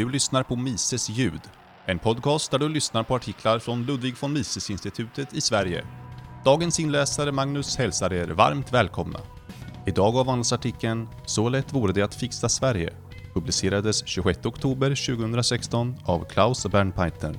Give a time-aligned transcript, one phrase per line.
[0.00, 1.40] Du lyssnar på Mises ljud,
[1.86, 5.86] en podcast där du lyssnar på artiklar från Ludwig von Mises-institutet i Sverige.
[6.44, 9.20] Dagens inläsare Magnus hälsar er varmt välkomna.
[9.86, 12.94] Idag avhandlas artikeln “Så lätt vore det att fixa Sverige”
[13.34, 17.36] publicerades 26 oktober 2016 av Klaus Bernpeiter.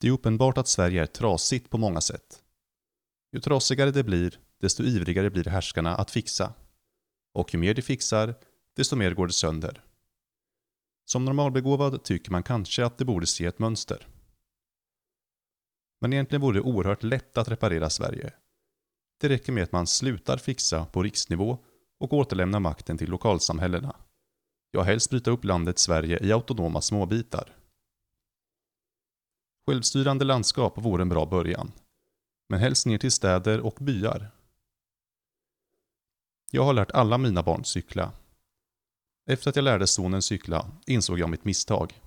[0.00, 2.42] Det är uppenbart att Sverige är trasigt på många sätt.
[3.32, 6.52] Ju trasigare det blir, desto ivrigare blir härskarna att fixa.
[7.36, 8.34] Och ju mer de fixar,
[8.76, 9.82] desto mer går det sönder.
[11.04, 14.08] Som normalbegåvad tycker man kanske att det borde se ett mönster.
[16.00, 18.32] Men egentligen vore det oerhört lätt att reparera Sverige.
[19.20, 21.58] Det räcker med att man slutar fixa på riksnivå
[21.98, 23.96] och återlämnar makten till lokalsamhällena.
[24.70, 27.56] Ja, helst bryta upp landet Sverige i autonoma småbitar.
[29.66, 31.72] Självstyrande landskap vore en bra början.
[32.48, 34.35] Men helst ner till städer och byar.
[36.50, 38.12] Jag har lärt alla mina barn cykla.
[39.30, 42.00] Efter att jag lärde sonen cykla insåg jag mitt misstag.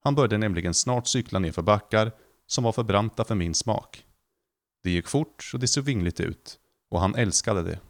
[0.00, 2.12] Han började nämligen snart cykla ner för backar
[2.46, 4.04] som var för branta för min smak.
[4.82, 6.58] Det gick fort och det såg vingligt ut
[6.90, 7.80] och han älskade det.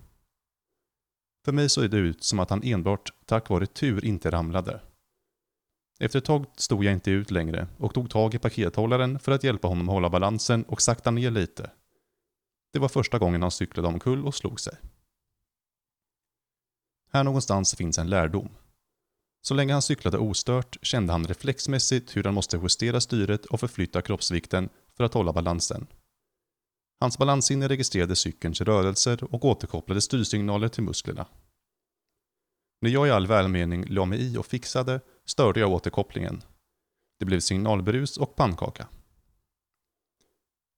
[1.44, 4.80] För mig såg det ut som att han enbart tack vare tur inte ramlade.
[6.00, 9.44] Efter ett tag stod jag inte ut längre och tog tag i pakethållaren för att
[9.44, 11.70] hjälpa honom hålla balansen och sakta ner lite.
[12.72, 14.74] Det var första gången han cyklade omkull och slog sig.
[17.12, 18.48] Här någonstans finns en lärdom.
[19.42, 24.02] Så länge han cyklade ostört kände han reflexmässigt hur han måste justera styret och förflytta
[24.02, 25.86] kroppsvikten för att hålla balansen.
[27.00, 31.27] Hans balanssinne registrerade cykelns rörelser och återkopplade styrsignaler till musklerna.
[32.83, 36.42] När jag i all välmening la mig i och fixade störde jag återkopplingen.
[37.19, 38.89] Det blev signalbrus och pannkaka.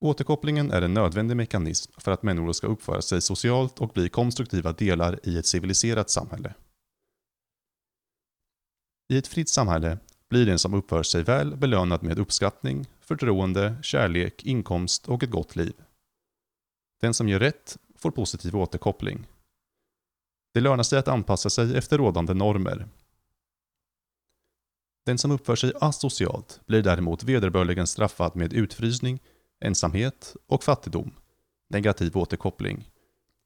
[0.03, 4.72] Återkopplingen är en nödvändig mekanism för att människor ska uppföra sig socialt och bli konstruktiva
[4.72, 6.55] delar i ett civiliserat samhälle.
[9.12, 14.45] I ett fritt samhälle blir den som uppför sig väl belönad med uppskattning, förtroende, kärlek,
[14.45, 15.74] inkomst och ett gott liv.
[17.01, 19.27] Den som gör rätt får positiv återkoppling.
[20.55, 22.89] Det lönar sig att anpassa sig efter rådande normer.
[25.07, 29.20] Den som uppför sig asocialt blir däremot vederbörligen straffad med utfrysning
[29.62, 31.14] ensamhet och fattigdom,
[31.70, 32.90] negativ återkoppling,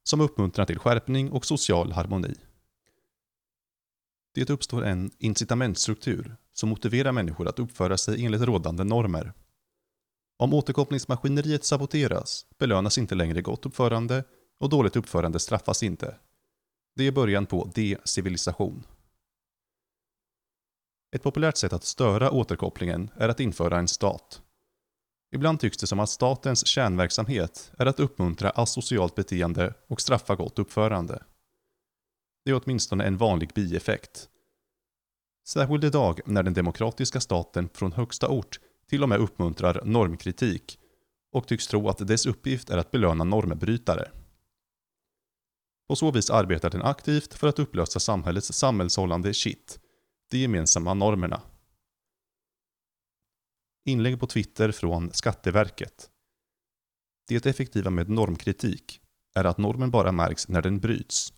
[0.03, 2.35] som uppmuntrar till skärpning och social harmoni.
[4.33, 9.33] Det uppstår en incitamentstruktur som motiverar människor att uppföra sig enligt rådande normer.
[10.37, 14.23] Om återkopplingsmaskineriet saboteras belönas inte längre gott uppförande
[14.59, 16.15] och dåligt uppförande straffas inte.
[16.95, 18.83] Det är början på decivilisation.
[21.15, 24.41] Ett populärt sätt att störa återkopplingen är att införa en stat
[25.31, 30.59] Ibland tycks det som att statens kärnverksamhet är att uppmuntra asocialt beteende och straffa gott
[30.59, 31.23] uppförande.
[32.45, 34.29] Det är åtminstone en vanlig bieffekt.
[35.47, 40.79] Särskilt idag när den demokratiska staten från högsta ort till och med uppmuntrar normkritik
[41.31, 44.11] och tycks tro att dess uppgift är att belöna normbrytare.
[45.87, 49.79] På så vis arbetar den aktivt för att upplösa samhällets samhällshållande shit,
[50.31, 51.41] de gemensamma normerna.
[53.87, 56.09] Inlägg på Twitter från Skatteverket.
[57.27, 59.01] Det effektiva med normkritik
[59.35, 61.33] är att normen bara märks när den bryts.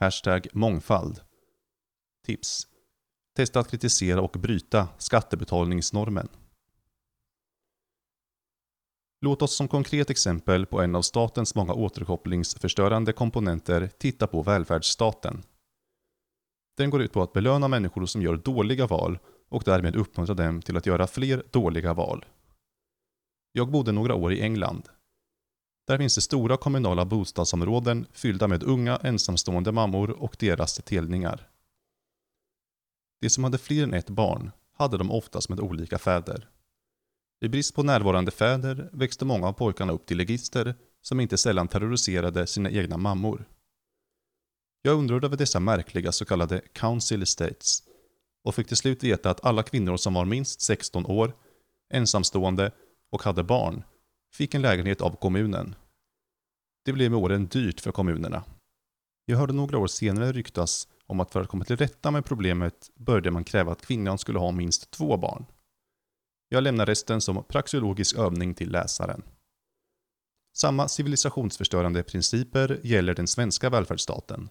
[0.00, 1.20] Hashtag mångfald.
[2.26, 2.66] Tips.
[3.36, 6.28] Testa att kritisera och bryta skattebetalningsnormen.
[9.20, 15.42] Låt oss som konkret exempel på en av statens många återkopplingsförstörande komponenter titta på välfärdsstaten.
[16.76, 19.18] Den går ut på att belöna människor som gör dåliga val
[19.52, 22.24] och därmed uppmuntra dem till att göra fler dåliga val.
[23.52, 24.88] Jag bodde några år i England.
[25.86, 31.48] Där finns det stora kommunala bostadsområden fyllda med unga ensamstående mammor och deras telningar.
[33.20, 36.48] De som hade fler än ett barn hade de oftast med olika fäder.
[37.40, 41.68] I brist på närvarande fäder växte många av pojkarna upp till legister som inte sällan
[41.68, 43.44] terroriserade sina egna mammor.
[44.82, 47.82] Jag undrade över dessa märkliga så kallade council estates
[48.44, 51.36] och fick till slut veta att alla kvinnor som var minst 16 år,
[51.94, 52.72] ensamstående
[53.10, 53.84] och hade barn
[54.34, 55.74] fick en lägenhet av kommunen.
[56.84, 58.44] Det blev med åren dyrt för kommunerna.
[59.24, 62.90] Jag hörde några år senare ryktas om att för att komma till rätta med problemet
[62.94, 65.46] började man kräva att kvinnan skulle ha minst två barn.
[66.48, 69.22] Jag lämnar resten som praxeologisk övning till läsaren.
[70.56, 74.48] Samma civilisationsförstörande principer gäller den svenska välfärdsstaten.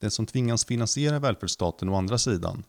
[0.00, 2.64] Den som tvingas finansiera välfärdsstaten å andra sidan,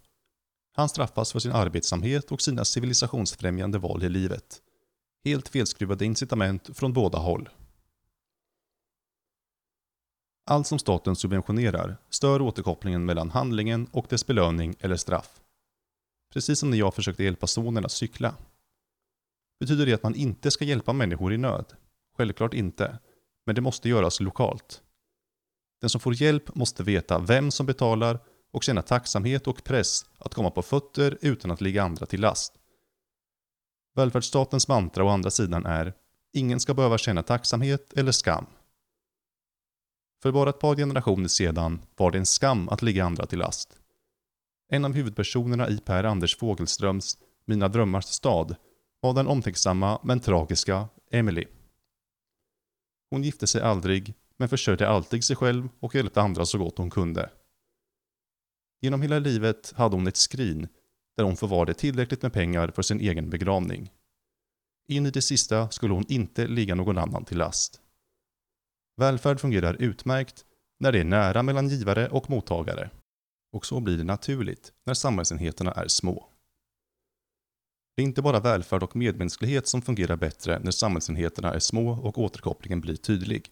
[0.77, 4.61] han straffas för sin arbetsamhet och sina civilisationsfrämjande val i livet.
[5.25, 7.49] Helt felskruvade incitament från båda håll.
[10.49, 15.41] Allt som staten subventionerar stör återkopplingen mellan handlingen och dess belöning eller straff.
[16.33, 18.35] Precis som när jag försökte hjälpa sonen att cykla.
[19.59, 21.73] Betyder det att man inte ska hjälpa människor i nöd?
[22.17, 22.99] Självklart inte,
[23.45, 24.83] men det måste göras lokalt.
[25.81, 28.19] Den som får hjälp måste veta vem som betalar
[28.51, 32.53] och känna tacksamhet och press att komma på fötter utan att ligga andra till last.
[33.95, 35.93] Välfärdsstatens mantra å andra sidan är
[36.33, 38.45] Ingen ska behöva känna tacksamhet eller skam.
[40.21, 43.79] För bara ett par generationer sedan var det en skam att ligga andra till last.
[44.69, 48.55] En av huvudpersonerna i Per Anders Fogelströms Mina drömmars stad
[48.99, 51.45] var den omtänksamma men tragiska Emily.
[53.09, 56.89] Hon gifte sig aldrig, men försörjde alltid sig själv och hjälpte andra så gott hon
[56.89, 57.29] kunde.
[58.81, 60.67] Genom hela livet hade hon ett skrin
[61.17, 63.91] där hon förvarade tillräckligt med pengar för sin egen begravning.
[64.87, 67.81] In i det sista skulle hon inte ligga någon annan till last.
[68.97, 70.45] Välfärd fungerar utmärkt
[70.79, 72.89] när det är nära mellan givare och mottagare.
[73.51, 76.29] Och så blir det naturligt när samhällsenheterna är små.
[77.95, 82.17] Det är inte bara välfärd och medmänsklighet som fungerar bättre när samhällsenheterna är små och
[82.17, 83.51] återkopplingen blir tydlig.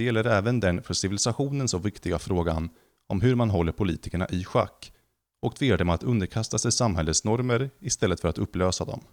[0.00, 2.70] Det gäller även den för civilisationen så viktiga frågan
[3.06, 4.92] om hur man håller politikerna i schack
[5.42, 9.04] och tvingar dem att underkasta sig samhällets normer istället för att upplösa dem.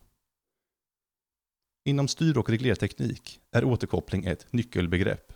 [1.85, 5.33] Inom styr och reglerteknik är återkoppling ett nyckelbegrepp.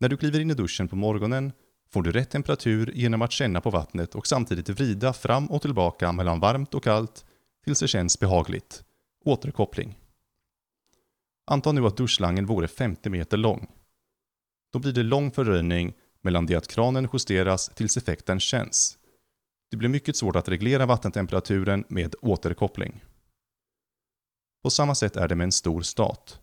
[0.00, 1.52] När du kliver in i duschen på morgonen
[1.90, 6.12] får du rätt temperatur genom att känna på vattnet och samtidigt vrida fram och tillbaka
[6.12, 7.24] mellan varmt och kallt
[7.64, 8.84] tills det känns behagligt.
[9.24, 9.98] Återkoppling.
[11.46, 13.77] Anta nu att duschslangen vore 50 meter lång.
[14.72, 18.98] Då blir det lång fördröjning mellan det att kranen justeras tills effekten känns.
[19.70, 23.04] Det blir mycket svårt att reglera vattentemperaturen med återkoppling.
[24.62, 26.40] På samma sätt är det med en stor stat.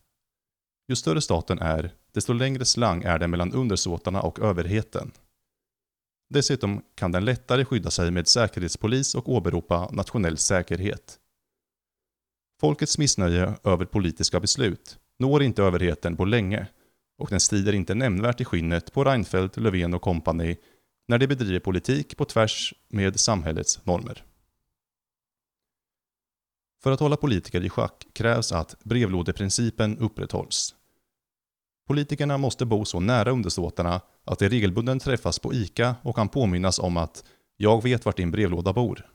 [0.88, 5.12] Ju större staten är, desto längre slang är det mellan undersåtarna och överheten.
[6.30, 11.20] Dessutom kan den lättare skydda sig med säkerhetspolis och åberopa nationell säkerhet.
[12.60, 16.68] Folkets missnöje över politiska beslut når inte överheten på länge
[17.18, 20.58] och den strider inte nämnvärt i skinnet på Reinfeldt, Löfven och kompani
[21.08, 24.24] när de bedriver politik på tvärs med samhällets normer.
[26.84, 30.76] För att hålla politiker i schack krävs att brevlådeprincipen upprätthålls.
[31.88, 36.80] Politikerna måste bo så nära undersåtarna att de regelbundet träffas på ICA och kan påminnas
[36.80, 37.24] om att
[37.58, 39.10] “jag vet vart din brevlåda bor”.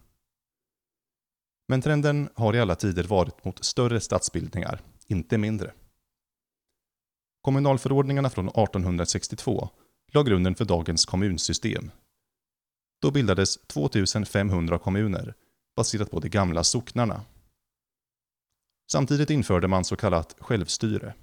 [1.68, 5.72] Men trenden har i alla tider varit mot större statsbildningar, inte mindre.
[7.42, 9.68] Kommunalförordningarna från 1862
[10.12, 11.90] la grunden för dagens kommunsystem.
[13.02, 15.34] Då bildades 2500 kommuner
[15.76, 17.24] baserat på de gamla socknarna.
[18.92, 21.14] Samtidigt införde man så kallat självstyre.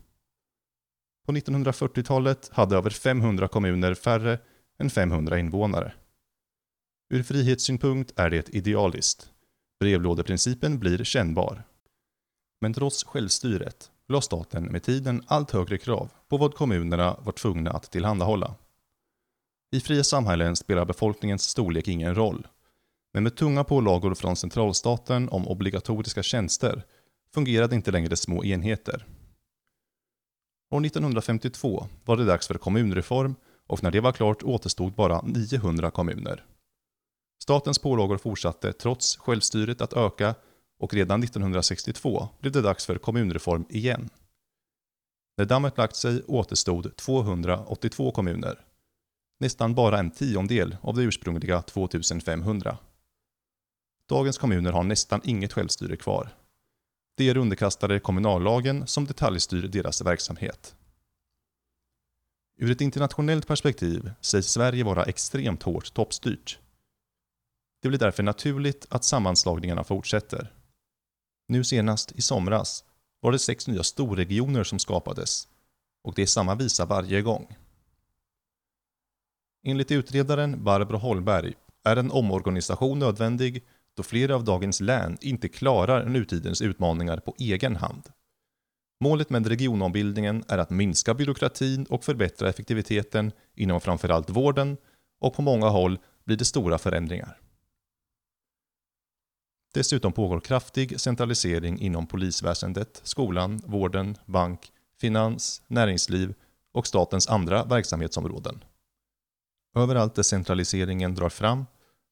[1.26, 4.40] På 1940-talet hade över 500 kommuner färre
[4.80, 5.94] än 500 invånare.
[7.14, 9.32] Ur frihetssynpunkt är det idealiskt.
[9.80, 11.64] Brevlådeprincipen blir kännbar.
[12.62, 17.72] Men trots självstyret la staten med tiden allt högre krav på vad kommunerna var tvungna
[17.72, 18.56] att tillhandahålla.
[19.72, 22.48] I fria samhällen spelar befolkningens storlek ingen roll.
[23.14, 26.84] Men med tunga pålagor från centralstaten om obligatoriska tjänster
[27.34, 29.06] fungerade inte längre små enheter.
[30.72, 33.36] År 1952 var det dags för kommunreform
[33.68, 36.46] och när det var klart återstod bara 900 kommuner.
[37.44, 40.36] Statens pålagor fortsatte trots självstyret att öka
[40.80, 44.10] och redan 1962 blev det dags för kommunreform igen.
[45.38, 48.66] När dammet lagt sig återstod 282 kommuner.
[49.40, 52.78] Nästan bara en tiondel av de ursprungliga 2500.
[54.10, 56.30] Dagens kommuner har nästan inget självstyre kvar
[57.18, 60.76] de är underkastade kommunallagen som detaljstyr deras verksamhet.
[62.60, 66.60] Ur ett internationellt perspektiv sägs Sverige vara extremt hårt toppstyrt.
[67.82, 70.54] Det blir därför naturligt att sammanslagningarna fortsätter.
[71.48, 72.84] Nu senast i somras
[73.20, 75.48] var det sex nya storregioner som skapades
[76.04, 77.58] och det är samma visa varje gång.
[79.64, 83.64] Enligt utredaren Barbro Holmberg är en omorganisation nödvändig
[83.94, 88.04] då flera av dagens län inte klarar nutidens utmaningar på egen hand.
[89.00, 94.78] Målet med regionombildningen är att minska byråkratin och förbättra effektiviteten inom framförallt vården
[95.20, 97.38] och på många håll blir det stora förändringar.
[99.78, 106.34] Dessutom pågår kraftig centralisering inom polisväsendet, skolan, vården, bank, finans, näringsliv
[106.74, 108.64] och statens andra verksamhetsområden.
[109.76, 111.66] Överallt där centraliseringen drar fram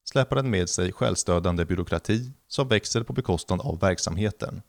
[0.10, 4.62] släpar den med sig självstödande byråkrati som växer på bekostnad av verksamheten.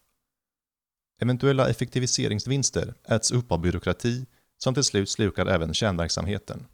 [1.22, 4.26] Eventuella effektiviseringsvinster äts upp av byråkrati
[4.58, 6.66] som till slut slukar även kärnverksamheten.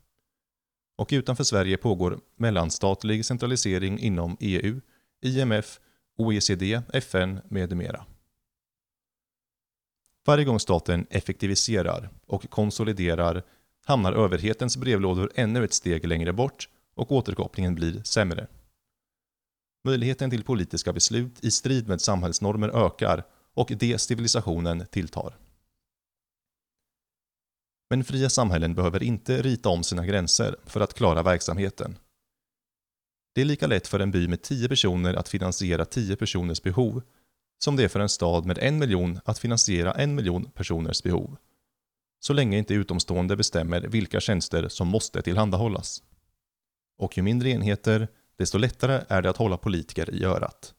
[0.98, 4.80] Och utanför Sverige pågår mellanstatlig centralisering inom EU,
[5.22, 5.80] IMF,
[6.22, 8.06] OECD, FN med mera.
[10.26, 13.42] Varje gång staten effektiviserar och konsoliderar
[13.84, 18.46] hamnar överhetens brevlådor ännu ett steg längre bort och återkopplingen blir sämre.
[19.84, 23.24] Möjligheten till politiska beslut i strid med samhällsnormer ökar
[23.54, 25.36] och destabilisationen tilltar.
[27.90, 31.98] Men fria samhällen behöver inte rita om sina gränser för att klara verksamheten.
[33.34, 37.02] Det är lika lätt för en by med 10 personer att finansiera 10 personers behov
[37.58, 41.36] som det är för en stad med en miljon att finansiera en miljon personers behov.
[42.20, 46.02] Så länge inte utomstående bestämmer vilka tjänster som måste tillhandahållas.
[46.98, 48.08] Och ju mindre enheter,
[48.38, 50.74] desto lättare är det att hålla politiker i örat.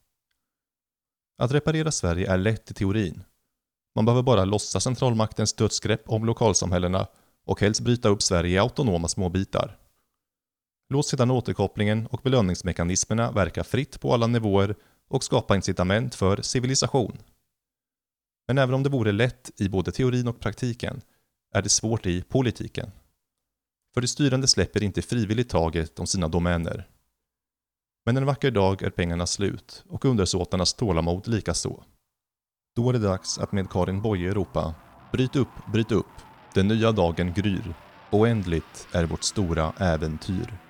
[1.38, 3.24] Att reparera Sverige är lätt i teorin.
[3.94, 7.06] Man behöver bara lossa centralmaktens dödsgrepp om lokalsamhällena
[7.44, 9.78] och helst bryta upp Sverige i autonoma småbitar.
[10.88, 14.74] Låt sedan återkopplingen och belöningsmekanismerna verka fritt på alla nivåer
[15.08, 17.18] och skapa incitament för civilisation.
[18.48, 21.00] Men även om det vore lätt i både teorin och praktiken
[21.54, 22.90] är det svårt i politiken.
[23.94, 26.88] För de styrande släpper inte frivilligt taget om sina domäner.
[28.06, 31.84] Men en vacker dag är pengarna slut och undersåtarnas tålamod likaså.
[32.76, 34.74] Då är det dags att med Karin Boye ropa
[35.12, 36.06] Bryt upp, bryt upp,
[36.54, 37.74] den nya dagen gryr.
[38.10, 40.63] Oändligt är vårt stora äventyr.